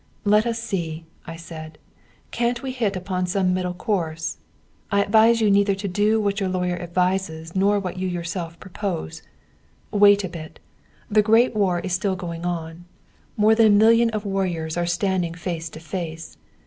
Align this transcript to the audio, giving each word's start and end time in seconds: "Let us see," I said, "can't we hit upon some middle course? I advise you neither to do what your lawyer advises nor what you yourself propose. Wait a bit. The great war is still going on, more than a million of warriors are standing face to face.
"Let 0.25 0.47
us 0.47 0.57
see," 0.57 1.05
I 1.27 1.35
said, 1.35 1.77
"can't 2.31 2.63
we 2.63 2.71
hit 2.71 2.95
upon 2.95 3.27
some 3.27 3.53
middle 3.53 3.75
course? 3.75 4.37
I 4.91 5.03
advise 5.03 5.41
you 5.41 5.51
neither 5.51 5.75
to 5.75 5.87
do 5.87 6.19
what 6.19 6.39
your 6.39 6.49
lawyer 6.49 6.75
advises 6.81 7.55
nor 7.55 7.79
what 7.79 7.97
you 7.97 8.07
yourself 8.07 8.59
propose. 8.59 9.21
Wait 9.91 10.23
a 10.23 10.27
bit. 10.27 10.59
The 11.11 11.21
great 11.21 11.55
war 11.55 11.81
is 11.81 11.93
still 11.93 12.15
going 12.15 12.47
on, 12.47 12.85
more 13.37 13.53
than 13.53 13.67
a 13.67 13.69
million 13.69 14.09
of 14.09 14.25
warriors 14.25 14.75
are 14.75 14.87
standing 14.87 15.35
face 15.35 15.69
to 15.69 15.79
face. 15.79 16.35